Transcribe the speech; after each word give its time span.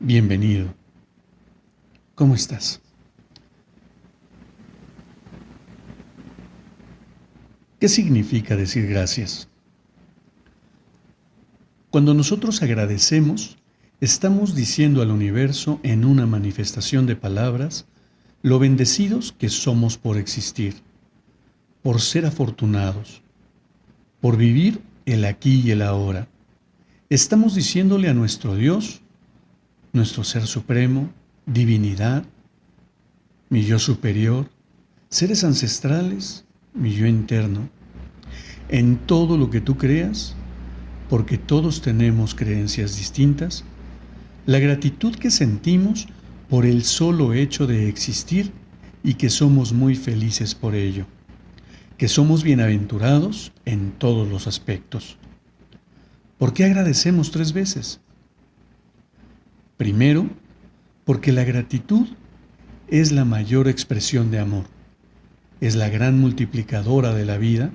Bienvenido. 0.00 0.74
¿Cómo 2.16 2.34
estás? 2.34 2.80
¿Qué 7.78 7.88
significa 7.88 8.56
decir 8.56 8.88
gracias? 8.88 9.48
Cuando 11.90 12.12
nosotros 12.12 12.62
agradecemos, 12.62 13.58
estamos 14.00 14.54
diciendo 14.54 15.02
al 15.02 15.10
universo 15.10 15.78
en 15.82 16.04
una 16.04 16.26
manifestación 16.26 17.06
de 17.06 17.16
palabras 17.16 17.86
lo 18.42 18.58
bendecidos 18.58 19.32
que 19.32 19.48
somos 19.48 19.98
por 19.98 20.16
existir, 20.16 20.74
por 21.82 22.00
ser 22.00 22.26
afortunados, 22.26 23.22
por 24.20 24.36
vivir 24.36 24.80
el 25.06 25.24
aquí 25.24 25.62
y 25.64 25.70
el 25.70 25.82
ahora 25.82 26.26
estamos 27.10 27.56
diciéndole 27.56 28.08
a 28.08 28.14
nuestro 28.14 28.54
Dios, 28.54 29.00
nuestro 29.92 30.22
Ser 30.22 30.46
Supremo, 30.46 31.10
divinidad, 31.44 32.24
mi 33.48 33.64
yo 33.64 33.80
superior, 33.80 34.48
seres 35.08 35.42
ancestrales, 35.42 36.44
mi 36.72 36.92
yo 36.92 37.08
interno, 37.08 37.68
en 38.68 38.96
todo 38.96 39.36
lo 39.36 39.50
que 39.50 39.60
tú 39.60 39.76
creas, 39.76 40.36
porque 41.08 41.36
todos 41.36 41.82
tenemos 41.82 42.36
creencias 42.36 42.96
distintas, 42.96 43.64
la 44.46 44.60
gratitud 44.60 45.16
que 45.16 45.32
sentimos 45.32 46.06
por 46.48 46.64
el 46.64 46.84
solo 46.84 47.34
hecho 47.34 47.66
de 47.66 47.88
existir 47.88 48.52
y 49.02 49.14
que 49.14 49.30
somos 49.30 49.72
muy 49.72 49.96
felices 49.96 50.54
por 50.54 50.76
ello, 50.76 51.06
que 51.98 52.06
somos 52.06 52.44
bienaventurados 52.44 53.50
en 53.64 53.90
todos 53.90 54.28
los 54.28 54.46
aspectos. 54.46 55.18
¿Por 56.40 56.54
qué 56.54 56.64
agradecemos 56.64 57.30
tres 57.32 57.52
veces? 57.52 58.00
Primero, 59.76 60.26
porque 61.04 61.32
la 61.32 61.44
gratitud 61.44 62.08
es 62.88 63.12
la 63.12 63.26
mayor 63.26 63.68
expresión 63.68 64.30
de 64.30 64.38
amor, 64.38 64.64
es 65.60 65.76
la 65.76 65.90
gran 65.90 66.18
multiplicadora 66.18 67.12
de 67.12 67.26
la 67.26 67.36
vida 67.36 67.72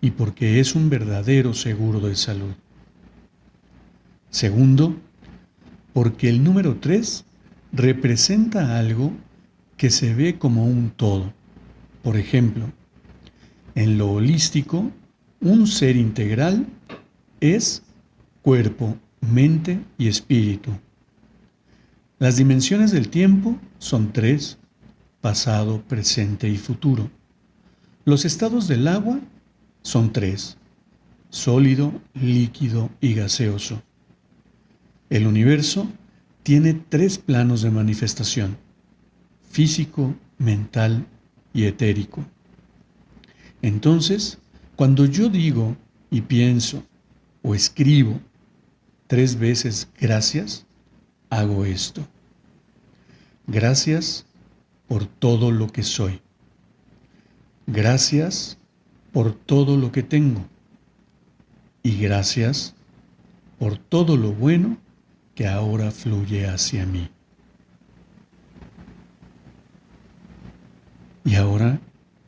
y 0.00 0.12
porque 0.12 0.60
es 0.60 0.76
un 0.76 0.88
verdadero 0.88 1.52
seguro 1.52 1.98
de 1.98 2.14
salud. 2.14 2.52
Segundo, 4.30 4.96
porque 5.92 6.28
el 6.28 6.44
número 6.44 6.76
tres 6.76 7.24
representa 7.72 8.78
algo 8.78 9.10
que 9.76 9.90
se 9.90 10.14
ve 10.14 10.38
como 10.38 10.64
un 10.64 10.90
todo. 10.90 11.32
Por 12.04 12.16
ejemplo, 12.16 12.66
en 13.74 13.98
lo 13.98 14.12
holístico, 14.12 14.92
un 15.40 15.66
ser 15.66 15.96
integral 15.96 16.68
es 17.40 17.82
cuerpo, 18.42 18.96
mente 19.20 19.80
y 19.98 20.08
espíritu. 20.08 20.70
Las 22.18 22.36
dimensiones 22.36 22.90
del 22.90 23.08
tiempo 23.08 23.58
son 23.78 24.12
tres, 24.12 24.58
pasado, 25.20 25.82
presente 25.82 26.48
y 26.48 26.56
futuro. 26.56 27.10
Los 28.04 28.24
estados 28.24 28.68
del 28.68 28.88
agua 28.88 29.20
son 29.82 30.12
tres, 30.12 30.58
sólido, 31.30 31.92
líquido 32.14 32.90
y 33.00 33.14
gaseoso. 33.14 33.82
El 35.08 35.26
universo 35.26 35.88
tiene 36.42 36.74
tres 36.74 37.18
planos 37.18 37.62
de 37.62 37.70
manifestación, 37.70 38.56
físico, 39.48 40.14
mental 40.38 41.06
y 41.52 41.64
etérico. 41.64 42.24
Entonces, 43.62 44.38
cuando 44.76 45.04
yo 45.04 45.28
digo 45.28 45.76
y 46.10 46.22
pienso 46.22 46.82
o 47.42 47.54
escribo 47.54 48.20
tres 49.06 49.38
veces 49.38 49.88
gracias, 49.98 50.66
hago 51.30 51.64
esto. 51.64 52.06
Gracias 53.46 54.26
por 54.86 55.06
todo 55.06 55.50
lo 55.50 55.68
que 55.68 55.82
soy. 55.82 56.20
Gracias 57.66 58.58
por 59.12 59.34
todo 59.34 59.76
lo 59.76 59.90
que 59.90 60.02
tengo. 60.02 60.46
Y 61.82 61.98
gracias 61.98 62.74
por 63.58 63.78
todo 63.78 64.16
lo 64.16 64.32
bueno 64.32 64.78
que 65.34 65.48
ahora 65.48 65.90
fluye 65.90 66.46
hacia 66.46 66.86
mí. 66.86 67.10
Y 71.24 71.34
ahora 71.34 71.80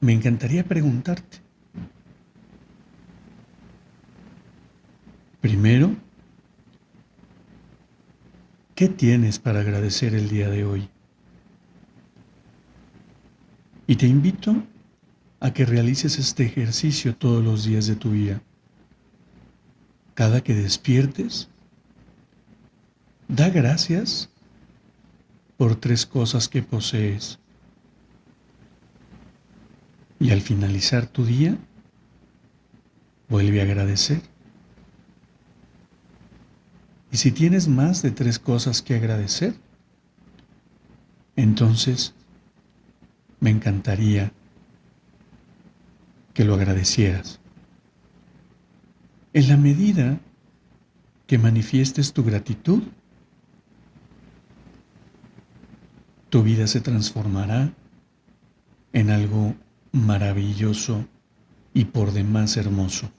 me 0.00 0.12
encantaría 0.12 0.64
preguntarte, 0.64 1.38
Primero, 5.40 5.94
¿qué 8.78 8.88
tienes 8.88 9.40
para 9.40 9.58
agradecer 9.58 10.14
el 10.14 10.28
día 10.28 10.48
de 10.48 10.64
hoy? 10.64 10.88
Y 13.88 13.96
te 13.96 14.06
invito 14.06 14.54
a 15.40 15.52
que 15.52 15.66
realices 15.66 16.16
este 16.16 16.44
ejercicio 16.44 17.16
todos 17.16 17.42
los 17.42 17.64
días 17.64 17.88
de 17.88 17.96
tu 17.96 18.12
vida. 18.12 18.40
Cada 20.14 20.44
que 20.44 20.54
despiertes, 20.54 21.48
da 23.26 23.48
gracias 23.48 24.30
por 25.56 25.74
tres 25.74 26.06
cosas 26.06 26.48
que 26.48 26.62
posees. 26.62 27.40
Y 30.20 30.30
al 30.30 30.40
finalizar 30.40 31.08
tu 31.08 31.24
día, 31.24 31.58
vuelve 33.28 33.60
a 33.60 33.64
agradecer. 33.64 34.22
Y 37.10 37.16
si 37.16 37.30
tienes 37.32 37.68
más 37.68 38.02
de 38.02 38.10
tres 38.10 38.38
cosas 38.38 38.82
que 38.82 38.94
agradecer, 38.94 39.54
entonces 41.36 42.14
me 43.40 43.50
encantaría 43.50 44.32
que 46.34 46.44
lo 46.44 46.54
agradecieras. 46.54 47.40
En 49.32 49.48
la 49.48 49.56
medida 49.56 50.20
que 51.26 51.38
manifiestes 51.38 52.12
tu 52.12 52.24
gratitud, 52.24 52.82
tu 56.28 56.42
vida 56.42 56.66
se 56.66 56.80
transformará 56.80 57.72
en 58.92 59.10
algo 59.10 59.54
maravilloso 59.92 61.06
y 61.72 61.86
por 61.86 62.12
demás 62.12 62.56
hermoso. 62.56 63.10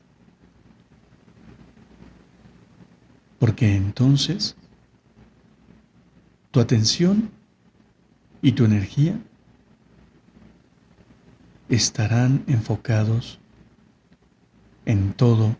Porque 3.39 3.75
entonces 3.75 4.55
tu 6.51 6.59
atención 6.59 7.31
y 8.41 8.51
tu 8.51 8.66
energía 8.66 9.17
estarán 11.69 12.44
enfocados 12.47 13.39
en 14.86 15.13
todo, 15.13 15.56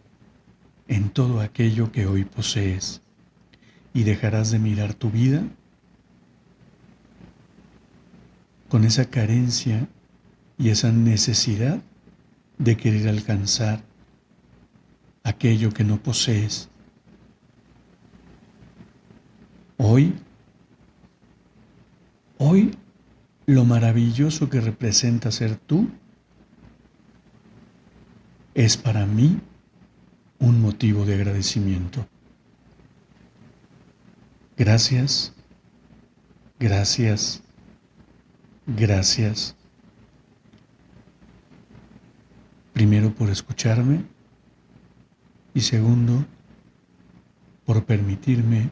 en 0.88 1.10
todo 1.10 1.40
aquello 1.40 1.92
que 1.92 2.08
hoy 2.08 2.26
posees. 2.26 3.02
Y 3.94 4.04
dejarás 4.04 4.52
de 4.52 4.60
mirar 4.60 4.94
tu 4.94 5.10
vida 5.10 5.44
con 8.70 8.84
esa 8.84 9.06
carencia 9.10 9.88
y 10.58 10.70
esa 10.70 10.92
necesidad 10.92 11.82
de 12.58 12.78
querer 12.78 13.08
alcanzar 13.08 13.84
aquello 15.24 15.72
que 15.72 15.84
no 15.84 16.02
posees 16.02 16.69
Hoy, 19.82 20.14
hoy 22.38 22.78
lo 23.46 23.64
maravilloso 23.64 24.50
que 24.50 24.60
representa 24.60 25.32
ser 25.32 25.56
tú 25.56 25.90
es 28.56 28.76
para 28.76 29.06
mí 29.06 29.40
un 30.40 30.62
motivo 30.62 31.06
de 31.06 31.14
agradecimiento. 31.16 32.06
Gracias, 34.58 35.34
gracias, 36.60 37.42
gracias. 38.68 39.56
Primero 42.74 43.16
por 43.16 43.30
escucharme 43.30 44.04
Y 45.54 45.62
segundo, 45.62 46.26
por 47.66 47.86
permitirme 47.86 48.72